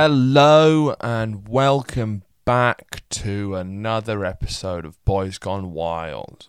[0.00, 6.46] Hello and welcome back to another episode of Boys Gone Wild.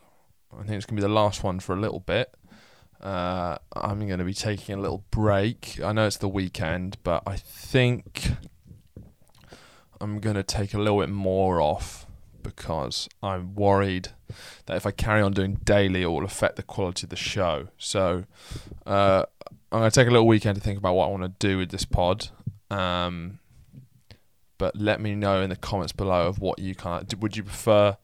[0.53, 2.31] I think it's going to be the last one for a little bit.
[3.01, 5.79] Uh, I'm going to be taking a little break.
[5.83, 8.33] I know it's the weekend, but I think
[9.99, 12.05] I'm going to take a little bit more off
[12.43, 14.09] because I'm worried
[14.67, 17.69] that if I carry on doing daily, it will affect the quality of the show.
[17.79, 18.25] So
[18.85, 19.23] uh,
[19.71, 21.57] I'm going to take a little weekend to think about what I want to do
[21.57, 22.29] with this pod.
[22.69, 23.39] Um,
[24.57, 27.43] but let me know in the comments below of what you kind of would you
[27.43, 27.97] prefer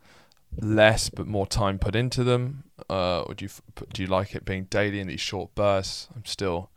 [0.61, 2.63] less but more time put into them?
[2.89, 3.49] Uh would you
[3.93, 6.07] do you like it being daily in these short bursts?
[6.15, 6.71] I'm still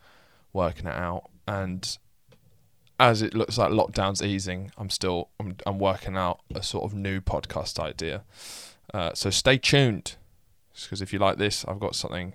[0.52, 1.30] working it out.
[1.46, 1.96] And
[3.00, 6.94] as it looks like lockdown's easing i'm still i'm, I'm working out a sort of
[6.94, 8.24] new podcast idea.
[8.92, 10.16] Uh, so stay tuned
[10.82, 12.32] because if you like this i've got something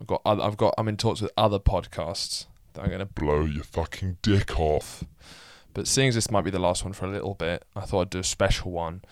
[0.00, 3.06] i've got other, i've got i'm in talks with other podcasts that i'm going to
[3.06, 5.04] blow your fucking dick off.
[5.72, 8.02] But seeing as this might be the last one for a little bit, I thought
[8.02, 9.02] I'd do a special one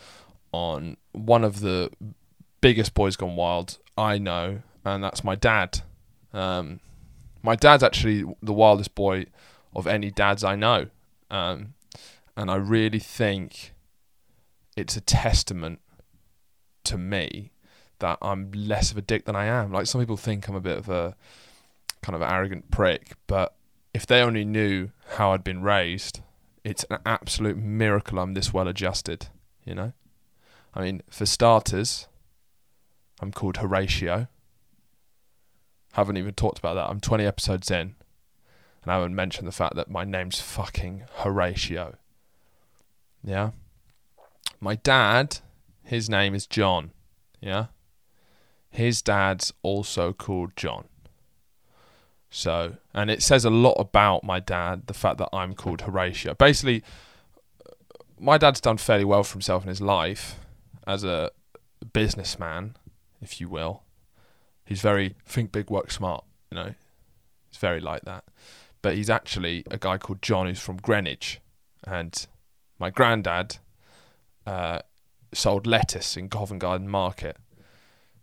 [0.52, 1.90] on one of the
[2.60, 5.80] biggest boys gone wild I know, and that's my dad.
[6.32, 6.80] Um,
[7.42, 9.26] my dad's actually the wildest boy
[9.74, 10.86] of any dads I know,
[11.30, 11.74] um,
[12.36, 13.74] and I really think
[14.76, 15.80] it's a testament
[16.84, 17.52] to me
[17.98, 19.72] that I'm less of a dick than I am.
[19.72, 21.16] Like some people think I'm a bit of a
[22.02, 23.54] kind of arrogant prick, but
[23.94, 26.20] if they only knew how I'd been raised,
[26.64, 29.28] it's an absolute miracle I'm this well adjusted,
[29.64, 29.92] you know?
[30.74, 32.08] I mean, for starters,
[33.20, 34.28] I'm called Horatio.
[35.92, 36.88] Haven't even talked about that.
[36.88, 37.96] I'm 20 episodes in,
[38.82, 41.96] and I haven't mentioned the fact that my name's fucking Horatio.
[43.24, 43.50] Yeah?
[44.60, 45.38] My dad,
[45.82, 46.92] his name is John.
[47.40, 47.66] Yeah?
[48.70, 50.84] His dad's also called John.
[52.30, 56.34] So, and it says a lot about my dad, the fact that I'm called Horatio.
[56.34, 56.82] Basically,
[58.18, 60.36] my dad's done fairly well for himself in his life
[60.86, 61.30] as a
[61.92, 62.76] businessman,
[63.22, 63.82] if you will.
[64.64, 66.74] He's very think big, work smart, you know.
[67.48, 68.24] He's very like that.
[68.82, 71.40] But he's actually a guy called John who's from Greenwich.
[71.84, 72.26] And
[72.78, 73.56] my granddad
[74.46, 74.80] uh,
[75.32, 77.38] sold lettuce in Covent Garden Market.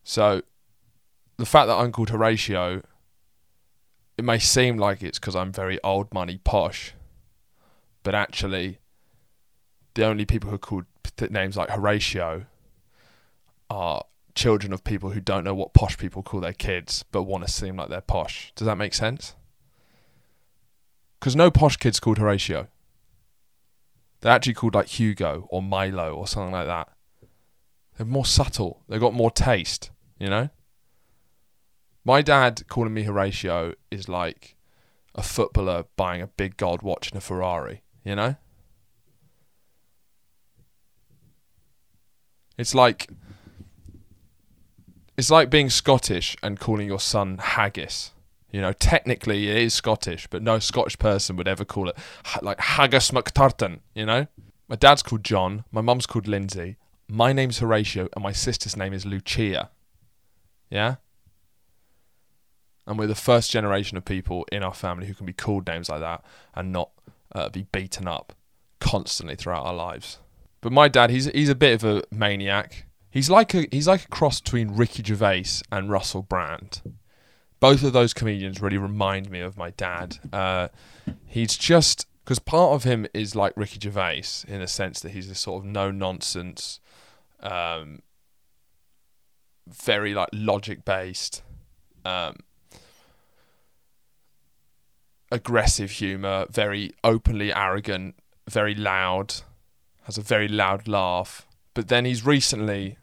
[0.03, 0.43] So
[1.37, 2.83] the fact that I'm called Horatio
[4.17, 6.93] it may seem like it's because I'm very old money posh,
[8.03, 8.79] but actually,
[9.93, 10.85] the only people who called
[11.29, 12.45] names like Horatio
[13.69, 14.03] are
[14.35, 17.51] children of people who don't know what posh people call their kids, but want to
[17.51, 18.51] seem like they're posh.
[18.55, 19.35] Does that make sense?
[21.19, 22.67] Because no posh kid's called Horatio.
[24.21, 26.89] They're actually called like Hugo or Milo or something like that.
[27.97, 28.81] They're more subtle.
[28.89, 30.49] They've got more taste, you know?
[32.05, 34.55] My dad calling me Horatio is like
[35.15, 38.35] a footballer buying a big gold watch and a Ferrari, you know?
[42.59, 43.09] It's like
[45.17, 48.11] it's like being Scottish and calling your son haggis.
[48.51, 51.97] You know, technically it is Scottish, but no Scottish person would ever call it
[52.41, 54.27] like haggis McTurton, you know?
[54.67, 56.77] My dad's called John, my mum's called Lindsay,
[57.09, 59.71] my name's Horatio, and my sister's name is Lucia.
[60.69, 60.95] Yeah?
[62.87, 65.89] And we're the first generation of people in our family who can be called names
[65.89, 66.23] like that
[66.53, 66.91] and not
[67.33, 68.33] uh, be beaten up
[68.79, 70.19] constantly throughout our lives.
[70.61, 72.85] But my dad, he's he's a bit of a maniac.
[73.09, 76.81] He's like a he's like a cross between Ricky Gervais and Russell Brand.
[77.59, 80.17] Both of those comedians really remind me of my dad.
[80.33, 80.69] Uh,
[81.25, 85.29] he's just because part of him is like Ricky Gervais in a sense that he's
[85.29, 86.79] this sort of no nonsense,
[87.41, 88.01] um,
[89.67, 91.43] very like logic based.
[92.03, 92.37] Um,
[95.31, 98.15] aggressive humor, very openly arrogant,
[98.49, 99.35] very loud,
[100.03, 101.47] has a very loud laugh.
[101.73, 102.97] But then he's recently,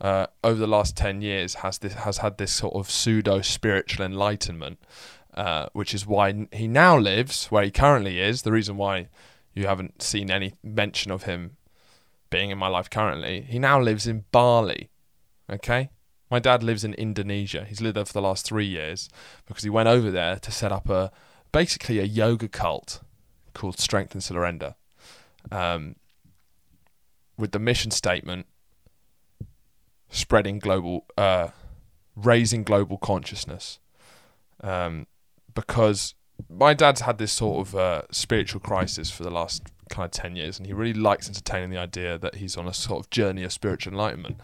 [0.00, 4.04] uh, over the last ten years, has this has had this sort of pseudo spiritual
[4.04, 4.78] enlightenment,
[5.34, 8.42] uh, which is why he now lives where he currently is.
[8.42, 9.08] The reason why
[9.54, 11.56] you haven't seen any mention of him
[12.30, 14.90] being in my life currently, he now lives in Bali.
[15.50, 15.90] Okay.
[16.30, 17.64] My dad lives in Indonesia.
[17.64, 19.08] He's lived there for the last three years
[19.46, 21.10] because he went over there to set up a
[21.52, 23.00] basically a yoga cult
[23.54, 24.74] called Strength and Surrender,
[25.50, 25.96] um,
[27.36, 28.46] with the mission statement
[30.10, 31.48] spreading global, uh,
[32.14, 33.78] raising global consciousness.
[34.62, 35.06] Um,
[35.54, 36.14] because
[36.48, 40.36] my dad's had this sort of uh, spiritual crisis for the last kind of 10
[40.36, 43.42] years and he really likes entertaining the idea that he's on a sort of journey
[43.42, 44.36] of spiritual enlightenment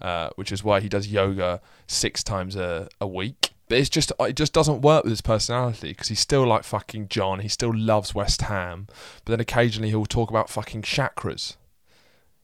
[0.00, 4.12] uh, which is why he does yoga six times a, a week But it's just
[4.20, 7.40] it just doesn't work with his personality because he's still like fucking John.
[7.40, 8.86] He still loves West Ham,
[9.24, 11.56] but then occasionally he'll talk about fucking chakras.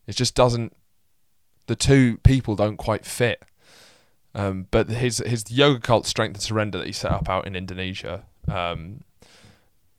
[0.06, 0.74] It just doesn't.
[1.66, 3.42] The two people don't quite fit.
[4.34, 7.56] Um, but his his yoga cult strength and surrender that he set up out in
[7.56, 9.02] Indonesia, um,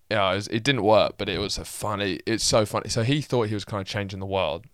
[0.10, 2.20] yeah, it, was, it, didn't work, but it was a funny.
[2.26, 2.90] It's so funny.
[2.90, 4.66] So he thought he was kind of changing the world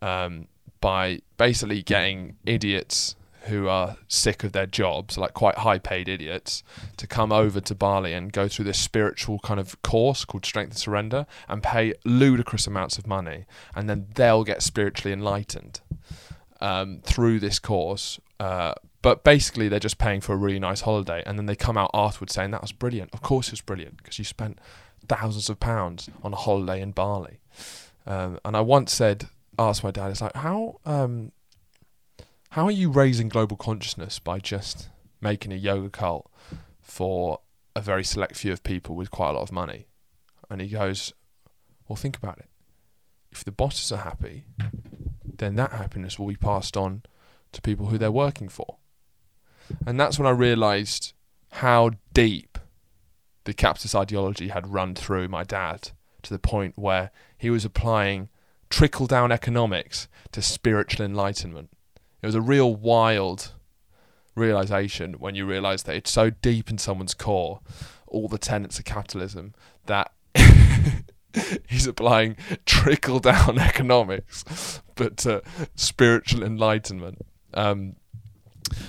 [0.00, 0.46] um,
[0.80, 3.16] by basically getting idiots
[3.46, 6.62] who are sick of their jobs, like quite high paid idiots,
[6.96, 10.70] to come over to Bali and go through this spiritual kind of course called Strength
[10.70, 13.46] and Surrender and pay ludicrous amounts of money.
[13.74, 15.80] And then they'll get spiritually enlightened
[16.60, 18.18] um, through this course.
[18.40, 21.22] Uh, but basically, they're just paying for a really nice holiday.
[21.26, 23.10] And then they come out afterwards saying, that was brilliant.
[23.12, 24.58] Of course, it was brilliant because you spent
[25.08, 27.40] thousands of pounds on a holiday in Bali.
[28.06, 31.32] Um, and I once said, asked my dad, it's like, how um,
[32.54, 34.88] how are you raising global consciousness by just
[35.20, 36.30] making a yoga cult
[36.80, 37.40] for
[37.74, 39.88] a very select few of people with quite a lot of money?
[40.48, 41.12] And he goes,
[41.88, 42.48] Well, think about it.
[43.32, 44.44] If the bosses are happy,
[45.24, 47.02] then that happiness will be passed on
[47.50, 48.76] to people who they're working for.
[49.84, 51.12] And that's when I realised
[51.54, 52.56] how deep
[53.46, 55.90] the capitalist ideology had run through my dad
[56.22, 58.28] to the point where he was applying
[58.70, 61.73] trickle down economics to spiritual enlightenment.
[62.24, 63.52] It was a real wild
[64.34, 67.60] realization when you realize that it's so deep in someone's core,
[68.06, 69.52] all the tenets of capitalism,
[69.84, 70.10] that
[71.68, 75.42] he's applying trickle down economics, but to
[75.74, 77.26] spiritual enlightenment.
[77.52, 77.96] Um,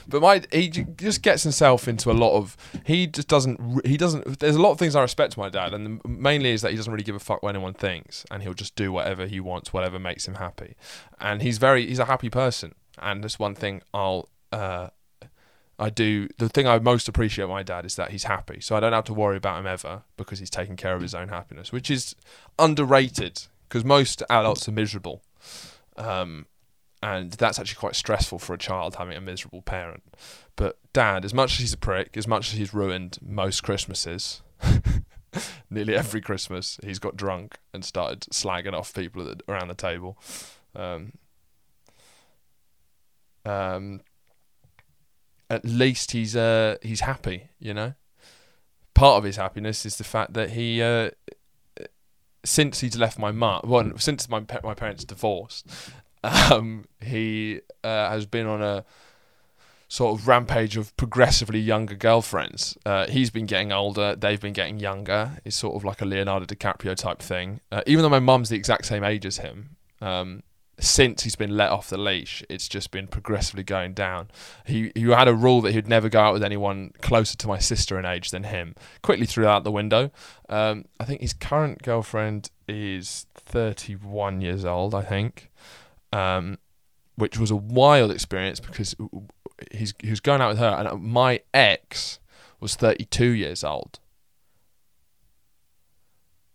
[0.07, 2.55] but my he just gets himself into a lot of
[2.85, 5.73] he just doesn't he doesn't there's a lot of things I respect to my dad
[5.73, 8.53] and mainly is that he doesn't really give a fuck what anyone thinks and he'll
[8.53, 10.75] just do whatever he wants whatever makes him happy
[11.19, 14.89] and he's very he's a happy person and that's one thing I'll uh,
[15.77, 18.61] I do the thing I most appreciate my dad is that he's happy.
[18.61, 21.13] So I don't have to worry about him ever because he's taking care of his
[21.13, 22.15] own happiness, which is
[22.57, 25.21] underrated because most adults are miserable.
[25.97, 26.45] Um,
[27.03, 30.03] and that's actually quite stressful for a child having a miserable parent.
[30.55, 34.41] But dad, as much as he's a prick, as much as he's ruined most Christmases,
[35.69, 40.17] nearly every Christmas, he's got drunk and started slagging off people around the table.
[40.73, 41.13] Um,
[43.45, 44.01] um,
[45.49, 47.93] at least he's uh, he's happy, you know.
[48.93, 51.09] Part of his happiness is the fact that he, uh,
[52.43, 55.67] since he's left my mum, well, since my my parents divorced,
[56.23, 58.85] um, he uh, has been on a
[59.87, 62.77] sort of rampage of progressively younger girlfriends.
[62.85, 65.39] Uh, he's been getting older, they've been getting younger.
[65.45, 67.61] It's sort of like a Leonardo DiCaprio type thing.
[67.71, 70.43] Uh, even though my mum's the exact same age as him, um,
[70.79, 74.29] since he's been let off the leash, it's just been progressively going down.
[74.65, 77.59] He he had a rule that he'd never go out with anyone closer to my
[77.59, 78.75] sister in age than him.
[79.01, 80.11] Quickly threw that out the window.
[80.49, 84.93] Um, I think his current girlfriend is 31 years old.
[84.93, 85.49] I think,
[86.11, 86.57] um,
[87.15, 88.95] which was a wild experience because
[89.71, 92.19] he's he was going out with her, and my ex
[92.59, 93.99] was 32 years old.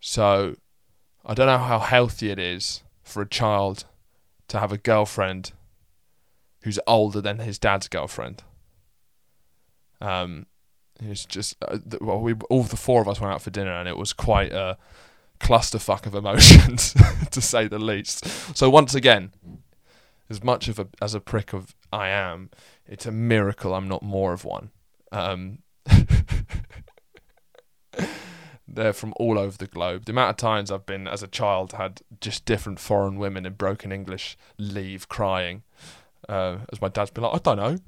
[0.02, 0.56] So,
[1.26, 3.84] I don't know how healthy it is for a child
[4.50, 5.52] to have a girlfriend
[6.62, 8.42] who's older than his dad's girlfriend.
[10.00, 10.46] Um,
[11.00, 13.88] it's just uh, well, we all the four of us went out for dinner, and
[13.88, 14.76] it was quite a
[15.38, 16.94] clusterfuck of emotions,
[17.30, 18.26] to say the least.
[18.56, 19.32] So once again,
[20.28, 22.50] as much of a as a prick of I am,
[22.86, 24.70] it's a miracle I'm not more of one.
[25.12, 25.60] Um,
[28.74, 30.04] they're from all over the globe.
[30.04, 33.54] The amount of times I've been as a child had just different foreign women in
[33.54, 35.62] broken English leave crying,
[36.28, 37.78] uh, as my dad's been like, I don't know,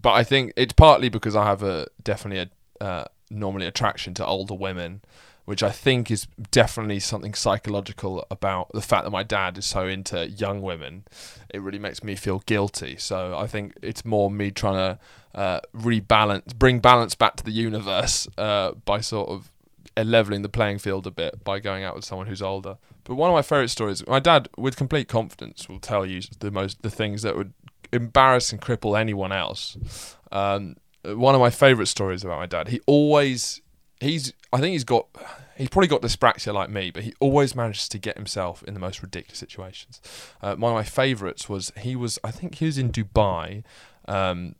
[0.00, 2.50] but I think it's partly because I have a definitely
[2.80, 5.02] a uh, normally attraction to older women,
[5.44, 9.86] which I think is definitely something psychological about the fact that my dad is so
[9.86, 11.04] into young women.
[11.52, 12.96] It really makes me feel guilty.
[12.96, 14.98] So I think it's more me trying to
[15.38, 19.51] uh, rebalance, bring balance back to the universe uh, by sort of
[19.96, 22.78] leveling the playing field a bit by going out with someone who's older.
[23.04, 26.50] But one of my favorite stories, my dad, with complete confidence, will tell you the
[26.50, 27.52] most the things that would
[27.92, 30.16] embarrass and cripple anyone else.
[30.30, 32.68] Um, one of my favorite stories about my dad.
[32.68, 33.60] He always,
[34.00, 35.08] he's, I think he's got,
[35.56, 38.80] he's probably got dyspraxia like me, but he always manages to get himself in the
[38.80, 40.00] most ridiculous situations.
[40.40, 43.64] Uh, one of my favorites was he was, I think he was in Dubai.
[44.08, 44.54] Um,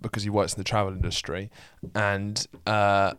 [0.00, 1.50] because he works in the travel industry,
[1.94, 3.14] and uh,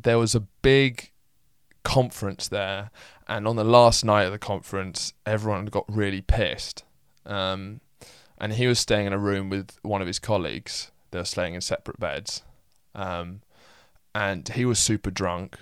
[0.00, 1.10] there was a big
[1.82, 2.90] conference there,
[3.28, 6.84] and on the last night of the conference, everyone got really pissed.
[7.26, 7.80] Um,
[8.38, 11.54] and he was staying in a room with one of his colleagues They were staying
[11.54, 12.42] in separate beds.
[12.94, 13.40] Um,
[14.14, 15.58] and he was super drunk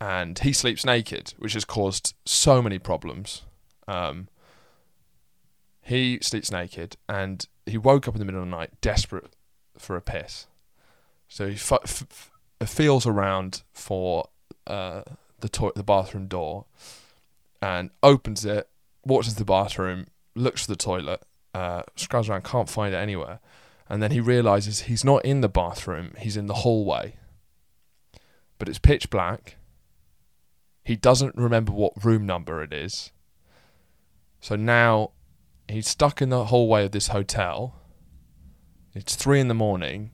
[0.00, 3.42] and he sleeps naked, which has caused so many problems.
[3.86, 4.28] Um,
[5.82, 9.34] he sleeps naked and he woke up in the middle of the night desperate
[9.78, 10.46] for a piss.
[11.28, 12.30] So he f- f-
[12.66, 14.28] feels around for
[14.66, 15.02] uh,
[15.40, 16.66] the to- the bathroom door
[17.62, 18.68] and opens it,
[19.04, 21.22] walks into the bathroom, looks for the toilet,
[21.54, 23.40] uh, scrubs around, can't find it anywhere.
[23.88, 27.16] And then he realizes he's not in the bathroom, he's in the hallway.
[28.58, 29.56] But it's pitch black.
[30.84, 33.12] He doesn't remember what room number it is.
[34.40, 35.10] So now
[35.68, 37.76] he's stuck in the hallway of this hotel.
[38.94, 40.10] It's three in the morning.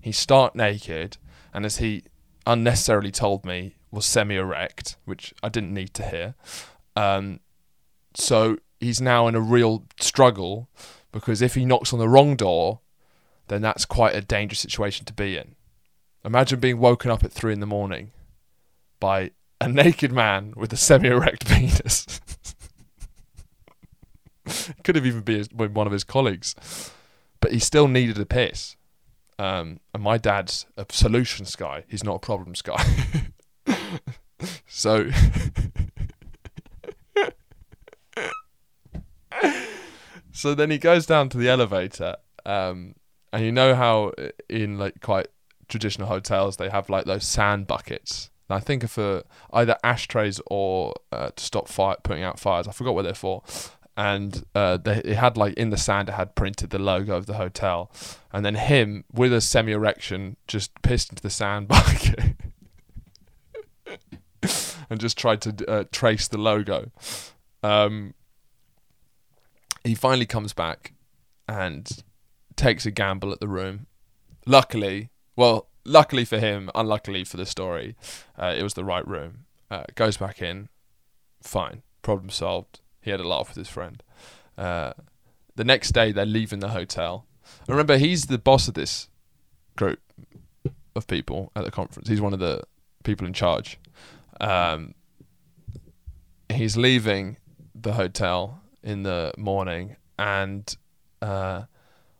[0.00, 1.16] He's stark naked,
[1.52, 2.04] and as he
[2.46, 6.34] unnecessarily told me, was semi erect, which I didn't need to hear.
[6.96, 7.40] Um,
[8.14, 10.68] so he's now in a real struggle
[11.12, 12.80] because if he knocks on the wrong door,
[13.48, 15.54] then that's quite a dangerous situation to be in.
[16.24, 18.12] Imagine being woken up at three in the morning
[18.98, 22.20] by a naked man with a semi erect penis.
[24.82, 26.54] Could have even been one of his colleagues.
[27.40, 28.76] But he still needed a piss.
[29.42, 31.82] Um, and my dad's a solutions guy.
[31.88, 32.80] He's not a problems guy.
[34.68, 35.10] so.
[40.30, 42.14] so then he goes down to the elevator.
[42.46, 42.94] Um,
[43.32, 44.12] and you know how
[44.48, 45.26] in like quite
[45.66, 48.30] traditional hotels they have like those sand buckets.
[48.48, 52.68] And I think for either ashtrays or uh, to stop fire, putting out fires.
[52.68, 53.42] I forgot what they're for
[53.96, 57.26] and uh, they, it had like in the sand it had printed the logo of
[57.26, 57.90] the hotel,
[58.32, 62.36] and then him with a semi erection just pissed into the sand bucket
[64.88, 66.90] and just tried to uh, trace the logo.
[67.62, 68.14] Um,
[69.84, 70.94] he finally comes back
[71.48, 71.88] and
[72.56, 73.86] takes a gamble at the room.
[74.46, 77.96] Luckily, well, luckily for him, unluckily for the story,
[78.38, 79.44] uh, it was the right room.
[79.70, 80.68] Uh, goes back in,
[81.42, 84.02] fine, problem solved he had a laugh with his friend.
[84.56, 84.92] Uh,
[85.56, 87.26] the next day, they're leaving the hotel.
[87.60, 89.08] And remember, he's the boss of this
[89.76, 90.00] group
[90.94, 92.08] of people at the conference.
[92.08, 92.62] He's one of the
[93.04, 93.78] people in charge.
[94.40, 94.94] Um,
[96.48, 97.36] he's leaving
[97.74, 100.74] the hotel in the morning, and
[101.20, 101.62] uh,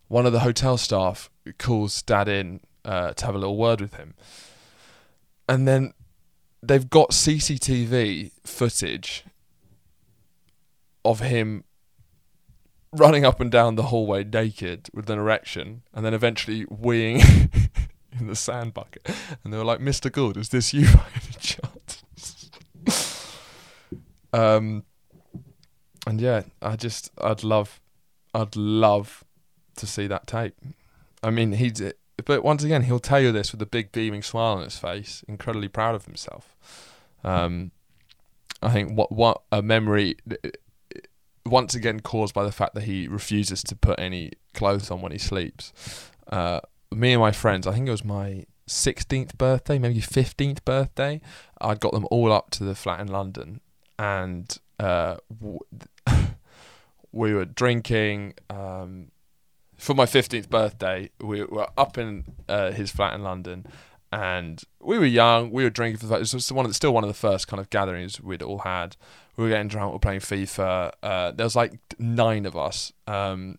[0.08, 3.94] one of the hotel staff calls Dad in uh, to have a little word with
[3.94, 4.14] him.
[5.48, 5.92] And then
[6.62, 9.24] they've got CCTV footage
[11.04, 11.64] of him
[12.92, 17.50] running up and down the hallway naked with an erection and then eventually weeing
[18.18, 19.08] in the sand bucket.
[19.42, 20.12] And they were like, Mr.
[20.12, 22.50] Gould, is this you by any chance?
[24.32, 24.84] um,
[26.06, 27.80] and yeah, I just, I'd love,
[28.34, 29.24] I'd love
[29.76, 30.54] to see that tape.
[31.22, 31.80] I mean, he's,
[32.24, 35.24] but once again, he'll tell you this with a big beaming smile on his face,
[35.28, 36.56] incredibly proud of himself.
[37.24, 37.70] Um,
[38.60, 40.16] I think what what a memory
[41.44, 45.12] once again caused by the fact that he refuses to put any clothes on when
[45.12, 45.72] he sleeps.
[46.28, 51.20] Uh, me and my friends, I think it was my 16th birthday, maybe 15th birthday,
[51.60, 53.60] I got them all up to the flat in London
[53.98, 55.16] and uh,
[57.12, 58.34] we were drinking.
[58.50, 59.10] Um,
[59.76, 63.66] for my 15th birthday, we were up in uh, his flat in London
[64.12, 65.50] and we were young.
[65.50, 66.34] We were drinking for the first.
[66.34, 68.58] It was one of the, still one of the first kind of gatherings we'd all
[68.58, 68.96] had.
[69.36, 69.90] We were getting drunk.
[69.90, 70.92] We were playing FIFA.
[71.02, 72.92] Uh, there was like nine of us.
[73.06, 73.58] Um,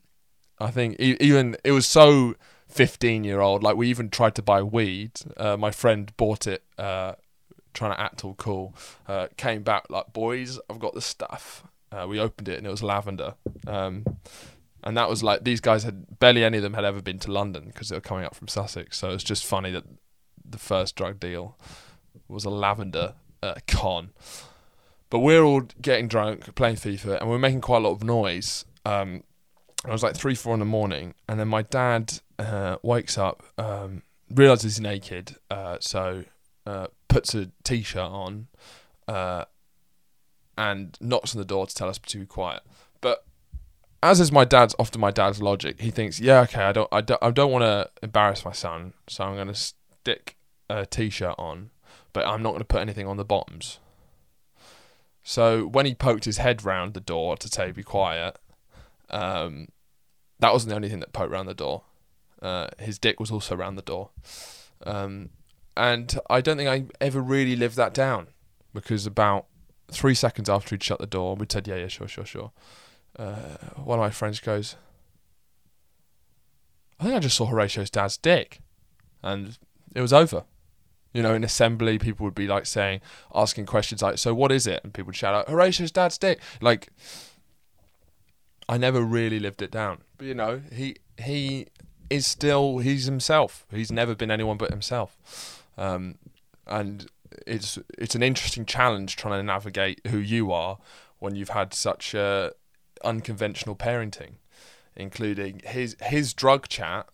[0.60, 2.36] I think even it was so
[2.67, 3.63] fifteen year old.
[3.63, 5.12] Like we even tried to buy weed.
[5.36, 7.13] Uh, my friend bought it, uh,
[7.74, 8.75] trying to act all cool.
[9.07, 11.63] Uh, came back like, boys, I've got the stuff.
[11.91, 13.33] Uh, we opened it and it was lavender.
[13.67, 14.03] Um,
[14.83, 17.31] and that was like these guys had barely any of them had ever been to
[17.31, 18.98] London because they were coming up from Sussex.
[18.98, 19.86] So it's just funny that
[20.53, 21.57] the first drug deal
[22.29, 24.12] was a lavender uh, con.
[25.10, 28.65] But we're all getting drunk, playing FIFA, and we're making quite a lot of noise.
[28.86, 29.24] Um,
[29.86, 33.43] it was like three, four in the morning, and then my dad uh, wakes up,
[33.57, 36.24] um, realizes he's naked, uh, so
[36.65, 38.48] uh, puts a t-shirt on,
[39.07, 39.45] uh,
[40.57, 42.63] and knocks on the door to tell us to be quiet.
[43.01, 43.25] But
[44.01, 47.01] as is my dad's often my dad's logic, he thinks, yeah, okay, I don't, I
[47.01, 50.38] don't, I don't want to embarrass my son, so I'm going to stick
[50.70, 51.70] a t-shirt on,
[52.12, 53.79] but I'm not going to put anything on the bottoms.
[55.24, 58.38] So when he poked his head round the door to say be quiet,
[59.10, 59.70] um,
[60.39, 61.84] that wasn't the only thing that poked round the door.
[62.41, 64.10] Uh, his dick was also round the door.
[64.86, 65.29] Um,
[65.77, 68.27] and I don't think I ever really lived that down
[68.74, 69.46] because about
[69.91, 72.51] three seconds after he'd shut the door, we said, yeah, yeah, sure, sure, sure.
[73.17, 74.75] Uh, one of my friends goes,
[77.00, 78.62] I think I just saw Horatio's dad's dick,
[79.22, 79.58] and
[79.96, 80.43] it was over.
[81.13, 83.01] You know, in assembly, people would be like saying,
[83.34, 86.39] asking questions like, "So what is it?" And people would shout out, "Horatio's dad's dick."
[86.60, 86.89] Like,
[88.67, 91.67] I never really lived it down, but you know, he he
[92.10, 93.65] is still he's himself.
[93.72, 96.15] He's never been anyone but himself, um,
[96.65, 97.08] and
[97.46, 100.77] it's it's an interesting challenge trying to navigate who you are
[101.20, 102.15] when you've had such
[103.03, 104.36] unconventional parenting,
[104.96, 107.08] including his his drug chat.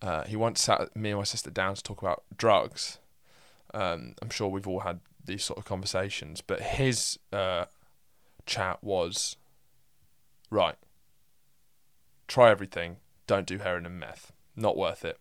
[0.00, 2.98] Uh, he once sat me and my sister down to talk about drugs.
[3.74, 7.66] Um, I'm sure we've all had these sort of conversations, but his uh,
[8.46, 9.36] chat was
[10.50, 10.76] right.
[12.26, 12.96] Try everything.
[13.26, 14.32] Don't do heroin and meth.
[14.56, 15.18] Not worth it.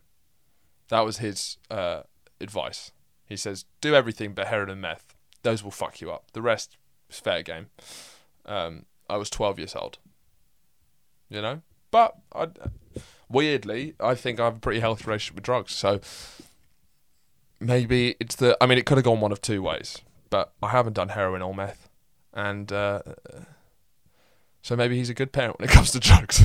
[0.90, 2.04] That was his uh,
[2.40, 2.92] advice.
[3.26, 5.14] He says, do everything but heroin and meth.
[5.44, 6.32] Those will fuck you up.
[6.34, 6.78] The rest
[7.10, 7.68] is fair game.
[8.46, 9.98] Um, I was 12 years old.
[11.30, 11.62] You know?
[11.92, 12.48] But I,
[13.30, 15.74] weirdly, I think I have a pretty healthy relationship with drugs.
[15.74, 16.00] So
[17.60, 18.58] maybe it's the.
[18.62, 20.00] I mean, it could have gone one of two ways.
[20.30, 21.90] But I haven't done heroin or meth.
[22.34, 23.02] And uh,
[24.62, 26.44] so maybe he's a good parent when it comes to drugs.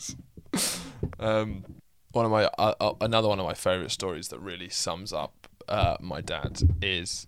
[1.20, 1.64] um,
[2.12, 5.48] one of my uh, uh, another one of my favorite stories that really sums up
[5.68, 7.26] uh, my dad is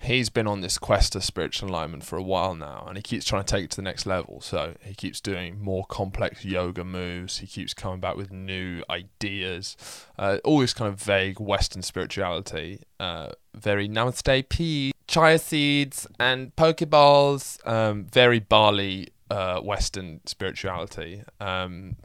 [0.00, 3.24] he's been on this quest of spiritual alignment for a while now and he keeps
[3.24, 4.40] trying to take it to the next level.
[4.40, 7.38] So he keeps doing more complex yoga moves.
[7.38, 9.76] He keeps coming back with new ideas.
[10.18, 12.82] Uh, all this kind of vague western spirituality.
[13.00, 17.58] Uh, very namaste p chia seeds and poke bowls.
[17.64, 21.22] Um, very bali uh, western spirituality.
[21.40, 21.96] Um,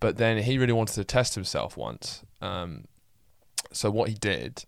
[0.00, 2.24] but then he really wanted to test himself once.
[2.40, 2.86] Um,
[3.72, 4.64] so what he did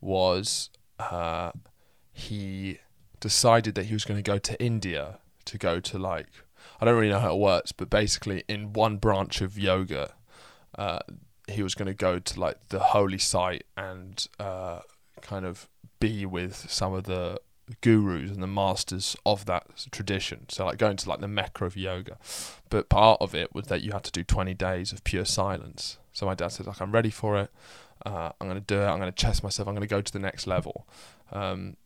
[0.00, 1.52] was uh,
[2.12, 2.78] he
[3.20, 6.26] decided that he was going to go to India to go to like
[6.80, 10.14] I don't really know how it works, but basically in one branch of yoga,
[10.76, 11.00] uh,
[11.48, 14.80] he was going to go to like the holy site and uh,
[15.20, 17.40] kind of be with some of the
[17.80, 20.46] gurus and the masters of that tradition.
[20.48, 22.18] So like going to like the mecca of yoga,
[22.70, 25.98] but part of it was that you had to do 20 days of pure silence.
[26.12, 27.50] So my dad said like I'm ready for it.
[28.04, 28.86] Uh, I'm going to do it.
[28.86, 29.68] I'm going to test myself.
[29.68, 30.86] I'm going to go to the next level.
[31.32, 31.76] Um,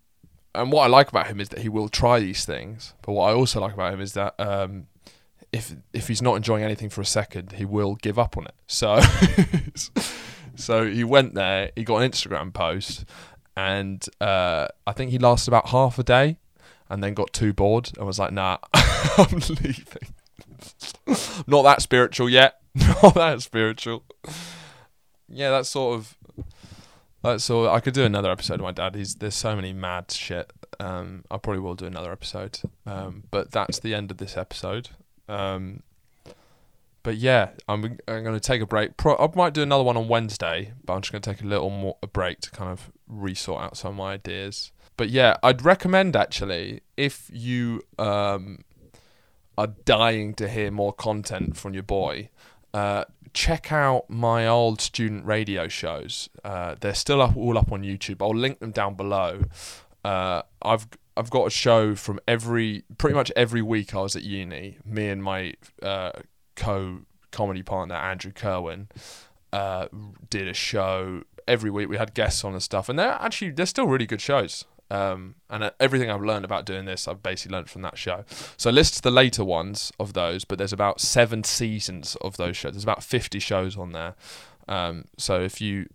[0.55, 2.95] and what I like about him is that he will try these things.
[3.03, 4.87] But what I also like about him is that um,
[5.53, 8.55] if if he's not enjoying anything for a second, he will give up on it.
[8.67, 9.01] So
[10.57, 11.71] so he went there.
[11.75, 13.05] He got an Instagram post,
[13.57, 16.37] and uh, I think he lasted about half a day,
[16.91, 20.15] and then got too bored and was like, "Nah, I'm leaving."
[21.47, 22.61] not that spiritual yet.
[22.75, 24.05] Not that spiritual
[25.33, 26.17] yeah, that's sort of
[27.23, 27.49] that's.
[27.51, 28.95] Of, I could do another episode of my dad.
[28.95, 30.53] He's there's so many mad shit.
[30.81, 32.61] Um, I probably will do another episode.
[32.87, 34.91] Um, but that's the end of this episode.
[35.29, 35.83] Um,
[37.03, 38.97] but yeah, I'm I'm going to take a break.
[38.97, 41.47] Pro- I might do another one on Wednesday, but I'm just going to take a
[41.47, 44.73] little more a break to kind of resort out some of my ideas.
[44.97, 48.59] But yeah, I'd recommend actually if you um,
[49.59, 52.29] are dying to hear more content from your boy,
[52.75, 56.29] uh, check out my old student radio shows.
[56.45, 58.23] Uh, they're still up, all up on YouTube.
[58.23, 59.43] I'll link them down below.
[60.05, 64.23] Uh, I've I've got a show from every pretty much every week I was at
[64.23, 64.79] uni.
[64.85, 66.13] Me and my uh,
[66.57, 68.89] co comedy partner Andrew Kerwin
[69.53, 69.89] uh,
[70.31, 71.89] did a show every week.
[71.89, 74.65] We had guests on and stuff, and they're actually they're still really good shows.
[74.93, 78.27] Um, and uh, everything I've learned about doing this, I've basically learned from that show.
[78.59, 82.73] So list the later ones of those, but there's about seven seasons of those shows.
[82.73, 84.15] There's about 50 shows on there.
[84.69, 85.89] Um, so if you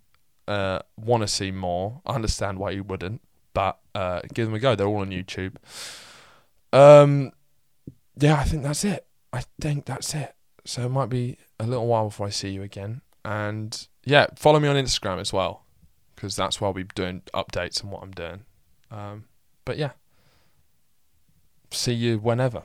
[0.48, 3.20] uh, want to see more, I understand why you wouldn't,
[3.54, 4.74] but uh, give them a go.
[4.74, 5.54] They're all on YouTube.
[6.72, 7.30] Um,
[8.18, 9.06] yeah, I think that's it.
[9.32, 10.34] I think that's it.
[10.64, 13.02] So it might be a little while before I see you again.
[13.24, 15.62] And yeah, follow me on Instagram as well,
[16.16, 18.44] because that's where I'll be doing updates on what I'm doing.
[18.90, 19.24] Um,
[19.64, 19.90] but yeah,
[21.70, 22.62] see you whenever.